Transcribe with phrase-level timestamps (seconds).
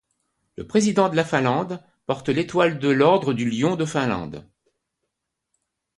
[0.57, 4.49] Le président de la Finlande porte l’Étoile de l’ordre du Lion de Finlande.